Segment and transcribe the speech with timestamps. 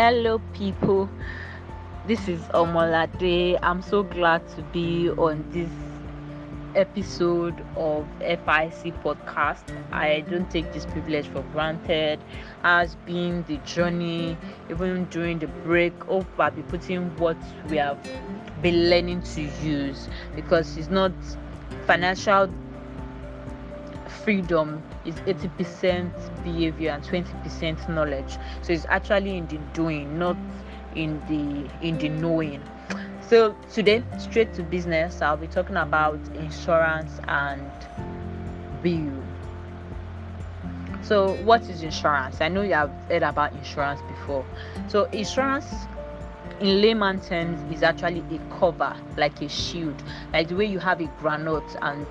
[0.00, 1.10] Hello, people.
[2.06, 3.58] This is Omolade.
[3.62, 5.68] I'm so glad to be on this
[6.74, 9.60] episode of FIC podcast.
[9.92, 12.18] I don't take this privilege for granted.
[12.62, 14.38] Has been the journey,
[14.70, 17.36] even during the break, hope I'll be putting what
[17.68, 17.98] we have
[18.62, 21.12] been learning to use because it's not
[21.86, 22.48] financial
[24.24, 28.38] freedom is 80% behavior and 20% knowledge.
[28.62, 30.36] So it's actually in the doing not
[30.94, 32.62] in the in the knowing.
[33.28, 37.70] So today straight to business i'll be talking about insurance and
[38.82, 39.22] bill.
[41.02, 42.40] So what is insurance?
[42.40, 44.44] I know you have heard about insurance before.
[44.88, 45.66] So insurance
[46.60, 50.02] in layman terms is actually a cover like a shield.
[50.32, 52.06] Like the way you have a granite and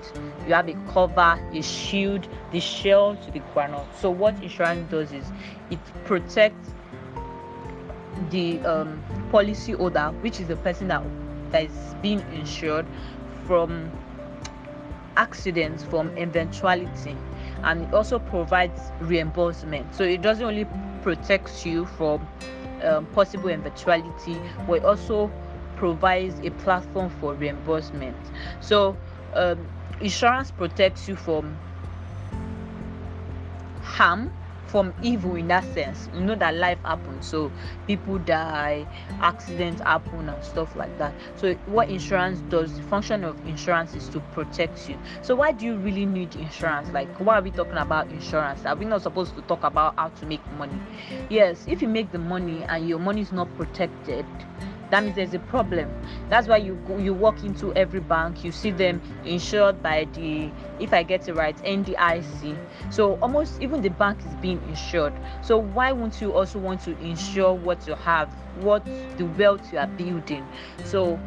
[0.47, 3.85] you have a cover a shield the shell to the granite.
[3.99, 5.25] So what insurance does is
[5.69, 6.71] it protects
[8.31, 11.03] the um, policy holder which is the person that
[11.51, 12.85] that is being insured
[13.45, 13.91] from
[15.17, 17.15] accidents from eventuality.
[17.63, 19.93] And it also provides reimbursement.
[19.93, 20.65] So it doesn't only
[21.01, 22.25] protects you from
[22.83, 25.31] um, possible eventuality, but also
[25.75, 28.17] provides a platform for reimbursement.
[28.59, 28.97] So,
[29.33, 29.67] um,
[30.01, 31.57] insurance protects you from
[33.81, 34.31] harm
[34.69, 36.09] from evil in that sense.
[36.13, 37.51] You know that life happens so
[37.87, 38.85] people die
[39.21, 41.13] accidents happen and stuff like that.
[41.35, 44.97] So what insurance does the function of insurance is to protect you.
[45.21, 46.89] So why do you really need insurance?
[46.89, 48.65] Like why are we talking about insurance?
[48.65, 50.79] Are we not supposed to talk about how to make money?
[51.29, 54.25] Yes if you make the money and your money is not protected
[54.89, 55.89] that means there's a problem.
[56.29, 60.93] That's why you you walk into every bank you see them insured by the if
[60.93, 62.57] i get it right ndic
[62.89, 65.13] so almost even the bank is being insured.
[65.41, 68.85] So why won't you also want to insure what you have what
[69.17, 70.45] the wealth you are building?
[70.85, 71.19] So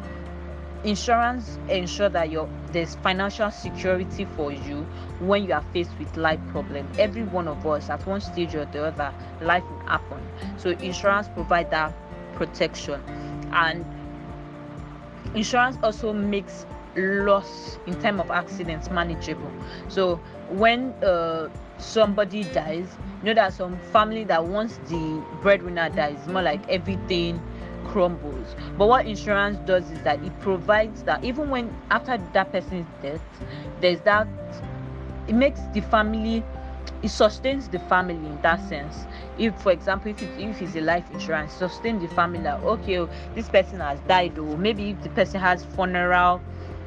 [0.83, 4.85] insurance ensure that your there's financial security for you
[5.19, 6.87] when you are faced with life problem.
[6.99, 10.21] Every one of us at one stage or the other life will happen.
[10.57, 11.93] So insurance provide that
[12.35, 13.01] protection
[13.53, 13.85] and
[15.35, 16.65] insurance also makes
[16.95, 19.51] loss in time of accidents manageable.
[19.87, 20.17] So
[20.49, 26.41] when uh, somebody dies you know that some family that once the breadwinner dies more
[26.41, 27.41] like everything
[27.85, 28.55] crumbles.
[28.77, 33.21] But what insurance does is that it provides that even when after that person's death
[33.79, 34.27] there's that
[35.27, 36.43] it makes the family
[37.03, 39.05] it sustains the family in that sense.
[39.37, 42.99] If for example if, it, if it's a life insurance sustain the family like okay
[42.99, 46.41] oh, this person has died or maybe if the person has funeral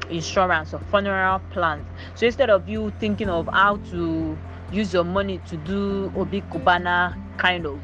[0.09, 1.85] insurance or funeral plans.
[2.15, 4.37] So instead of you thinking of how to
[4.71, 7.79] use your money to do Obi Cubana kind of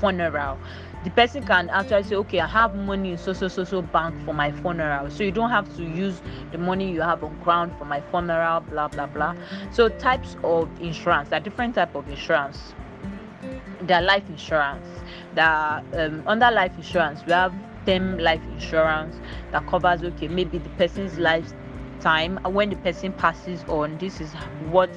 [0.00, 0.58] funeral
[1.04, 4.14] the person can actually say okay i have money in so so so so bank
[4.24, 5.10] for my funeral.
[5.10, 6.20] So you don't have to use
[6.50, 9.34] the money you have on ground for my funeral blah blah blah.
[9.70, 12.74] So types of insurance there are different type of insurance.
[13.80, 14.86] There are life insurance.
[15.34, 17.54] That um, under life insurance we have
[17.86, 19.16] term life insurance
[19.52, 22.38] that covers okay maybe the person's lifetime.
[22.44, 24.32] When the person passes on this is
[24.70, 24.90] what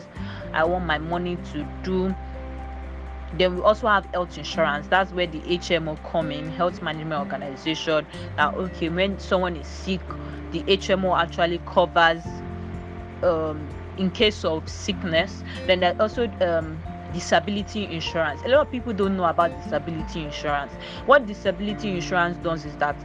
[0.54, 2.14] i want my money to do
[3.34, 4.88] then we also have health insurance.
[4.88, 8.06] That's where the hmo come in health management organization
[8.38, 10.02] that okay when someone is sick
[10.52, 12.24] the hmo actually covers
[13.24, 15.44] um, in case of sickness.
[15.68, 16.82] Then there's also um,
[17.14, 18.42] disability insurance.
[18.46, 20.72] A lot of people don't know about disability insurance.
[21.06, 22.96] What disability insurance does is that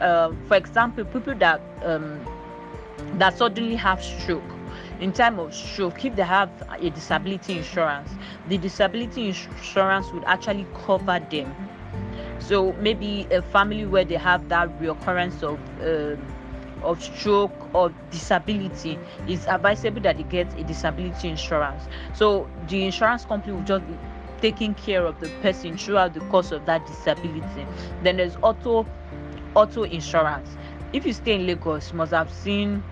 [0.00, 2.24] uh, for example people that um,
[3.18, 4.55] that suddenly have stroke
[5.00, 8.10] in time of stroke if they have a disability insurance.
[8.48, 11.54] The disability insurance would actually cover them.
[12.38, 16.20] So maybe a family where they have that reoccurrence of uh,
[16.82, 21.82] of stroke or disability is advisable that they get a disability insurance.
[22.14, 23.94] So the insurance company will just be
[24.40, 27.66] taking care of the person throughout the course of that disability.
[28.02, 28.86] Then there's auto
[29.54, 30.48] auto insurance.
[30.92, 32.82] If you stay in lagos you must have seen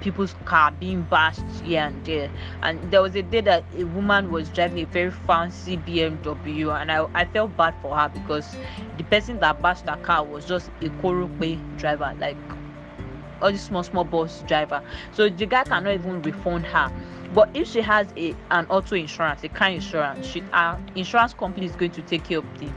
[0.00, 2.30] people's car being bashed here and there.
[2.62, 6.90] And there was a day that a woman was driving a very fancy BMW, and
[6.90, 8.56] I, I felt bad for her because
[8.96, 12.36] the person that bashed her car was just a Korope driver, like
[13.40, 14.82] all the small small bus driver.
[15.12, 16.90] So the guy cannot even refund her.
[17.32, 20.42] But if she has a an auto insurance, a car insurance, she
[20.94, 22.68] insurance company is going to take care of the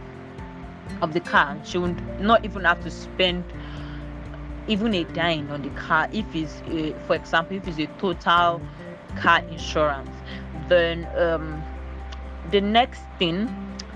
[1.01, 1.57] of the car.
[1.63, 3.44] She would not even have to spend
[4.71, 8.62] even a dime on the car if it's a, for example if it's a total
[9.18, 10.15] car insurance.
[10.69, 11.62] Then um,
[12.51, 13.50] the next thing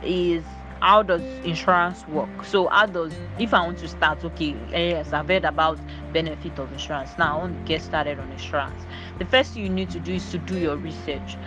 [0.04, 0.44] is
[0.81, 2.44] how does insurance work?
[2.44, 5.80] So how does if i want to start okay yes i've heard about
[6.12, 7.12] benefit of insurance.
[7.18, 8.86] Now i want to get started on insurance.
[9.18, 11.38] The first thing you need to do is to do your research.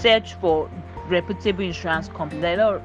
[0.00, 0.70] Search for
[1.06, 2.82] reputable insurance companies there are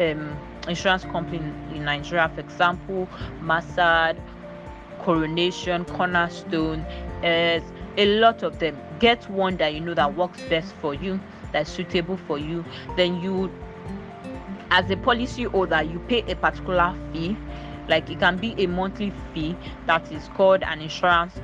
[0.00, 0.36] um,
[0.68, 1.38] insurance company
[1.74, 3.08] in nigeria for example
[3.40, 4.16] Mansard,
[5.02, 6.80] coronation cornerstone
[7.22, 7.60] uh,
[7.96, 8.76] a lot of them.
[8.98, 11.20] Get one that you know that works best for you
[11.52, 12.64] that's suitable for you.
[12.96, 13.50] Then you
[14.70, 17.36] as a policy holder you pay a particular fee.
[17.88, 19.56] Like it can be a monthly fee
[19.86, 21.34] that is called an insurance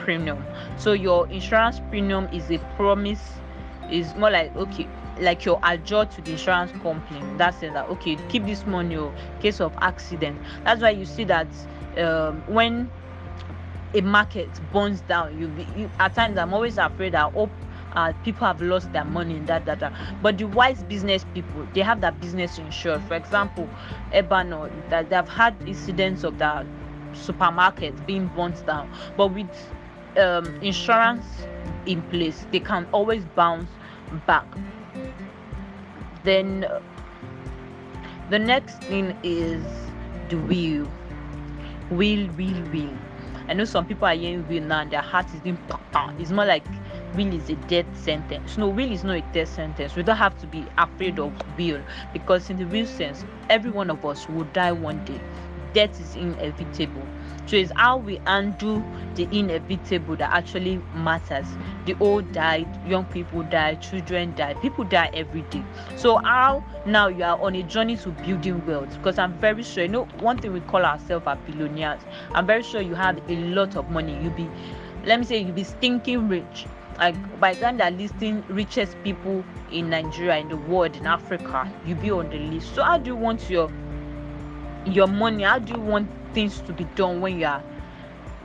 [0.00, 0.44] premium.
[0.76, 3.22] So your insurance premium is a promise
[3.90, 4.88] is more like okay
[5.20, 7.22] like your adjust to the insurance company.
[7.38, 10.38] That says that okay keep this money in case of accident.
[10.64, 11.46] That's why you see that
[11.96, 12.90] um, when
[13.94, 17.48] a market burns down you be you, at times i'm always afraid that oh
[17.94, 19.92] uh, people have lost their money in that data.
[20.20, 23.02] But the wise business people, they have that business insured.
[23.04, 23.68] For example,
[24.12, 26.66] Ebeano, that they've had incidents of the
[27.12, 29.48] supermarket being burnt down, but with
[30.18, 31.24] um, insurance
[31.86, 33.70] in place, they can always bounce
[34.26, 34.46] back.
[36.24, 36.80] Then uh,
[38.30, 39.62] the next thing is
[40.28, 40.88] the will.
[41.90, 42.98] Will, will, will.
[43.48, 45.58] I know some people are hearing will now and their heart is being
[46.18, 46.64] it's more like
[47.14, 48.56] will is a death sentence.
[48.56, 49.96] No, will is not a death sentence.
[49.96, 51.82] We don't have to be afraid of will
[52.12, 55.20] because, in the real sense, every one of us will die one day.
[55.72, 57.06] Death is inevitable.
[57.46, 58.82] So it's how we undo
[59.14, 61.46] the inevitable that actually matters.
[61.86, 65.62] The old died, young people die, children die, people die every day.
[65.96, 68.94] So how now you are on a journey to building wealth?
[68.94, 71.38] Because I'm very sure, you know, one thing we call ourselves are.
[72.34, 74.18] I'm very sure you have a lot of money.
[74.22, 74.48] You be,
[75.04, 76.66] let me say, you be stinking rich
[76.98, 81.70] like by the time they're listing richest people in Nigeria, in the world, in Africa,
[81.84, 82.74] you be on the list.
[82.74, 83.70] So how do you want your
[84.86, 85.42] your money?
[85.42, 87.62] How do you want things to be done when you are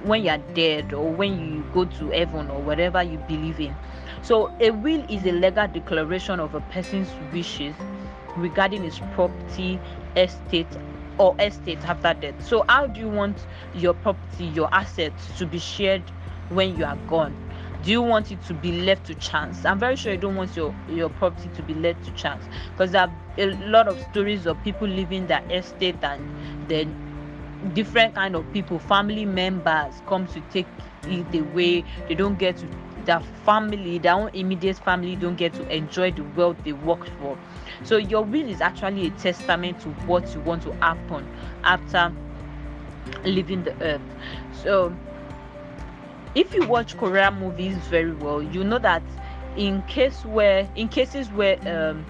[0.03, 3.75] when you are dead or when you go to heaven or whatever you believe in?
[4.21, 7.75] So a will is a legal declaration of a person's wishes
[8.37, 9.79] regarding his property,
[10.15, 10.67] estate,
[11.17, 12.41] or estate after death.
[12.45, 16.03] So how do you want your property, your assets to be shared
[16.49, 17.35] when you are gone?
[17.81, 20.53] do you want it to be left to chance i'm very sure you don't want
[20.55, 24.45] your your property to be left to chance because there are a lot of stories
[24.45, 26.21] of people leaving their estate and
[26.67, 26.93] then
[27.73, 30.67] different kind of people family members come to take
[31.03, 32.67] it away they don't get to
[33.05, 37.37] their family their own immediate family don't get to enjoy the wealth they worked for.
[37.83, 41.27] So your will is actually a testament to what you want to happen
[41.63, 42.13] after
[43.23, 44.01] leaving the earth.
[44.51, 44.95] So
[46.35, 49.03] if you watch Korean movies very well, you know that
[49.55, 52.05] in case where in cases where um,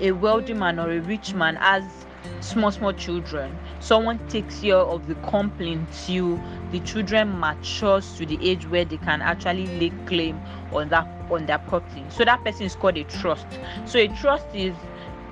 [0.00, 2.06] a wealthy man or a rich man has
[2.40, 6.40] small small children, someone takes care of the company until
[6.70, 10.40] the children matures to the age where they can actually lay claim
[10.72, 12.04] on that on their property.
[12.08, 13.46] So that person is called a trust.
[13.86, 14.74] So a trust is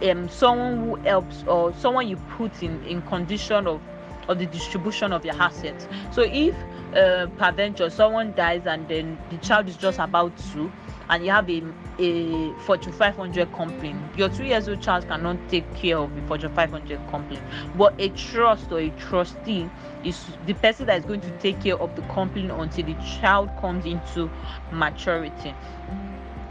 [0.03, 3.81] um, someone who helps or someone you put in in condition of
[4.29, 5.89] of the distribution of your assets.
[6.13, 6.55] So if
[6.95, 10.71] uh, peradventure someone dies and then the child is just about to
[11.11, 11.63] and you have a
[11.99, 13.95] a fortune 500 company.
[14.17, 17.39] Your two years old child cannot take care of the fortune 500 company.
[17.77, 19.69] But a trust or a trustee
[20.03, 23.51] is the person that is going to take care of the company until the child
[23.61, 24.31] comes into
[24.73, 25.55] maturity.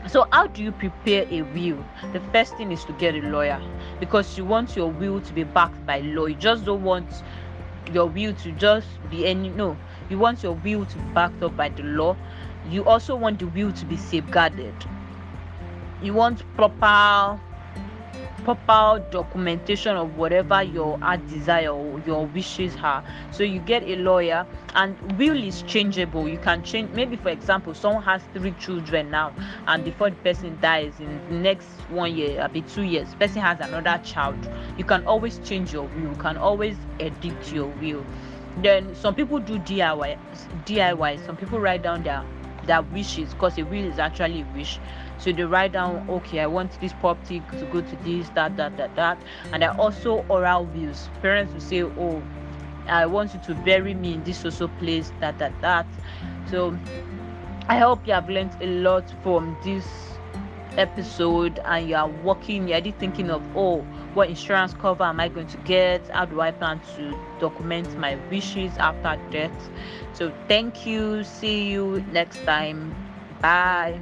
[0.08, 1.84] So how do you prepare a will?
[2.14, 3.62] The first thing is to get a lawyer
[4.00, 6.26] because you want your will to be backed by law.
[6.26, 7.24] You just don't want
[7.92, 9.78] your will to just be any no.
[10.10, 12.16] You want your will to be backed up by the law
[12.70, 14.76] you also want the will to be safeguarded.
[16.02, 17.40] You want proper
[18.44, 20.98] proper documentation of whatever your
[21.28, 23.04] desire or your wishes are.
[23.32, 24.46] So you get a lawyer
[24.76, 26.28] and will is changeable.
[26.28, 29.34] You can change maybe for example someone has three children now
[29.68, 33.60] and before the person dies in the next one year maybe two years person has
[33.60, 34.38] another child.
[34.78, 36.12] You can always change your will.
[36.12, 38.06] You can always edit your will.
[38.58, 40.18] Then some people do diy
[40.66, 42.24] diy some people write down their
[42.70, 44.80] their wishes because a will is actually a wish.
[45.18, 48.78] So they write down okay i want this property to go to this that that
[48.78, 49.18] that that.
[49.52, 52.24] And there are also oral wills parents will say oh
[52.88, 55.88] i want you to bury me in this social place that that that.
[56.50, 56.78] So
[57.68, 59.86] i hope you have learned a lot from this
[60.78, 65.48] episode and you are working you're thinking of oh what insurance cover am i going
[65.48, 66.10] to get?
[66.10, 69.70] How do i plan to document my wishes after death?
[70.14, 71.24] So thank you.
[71.24, 72.96] See you next time.
[73.42, 74.02] Bye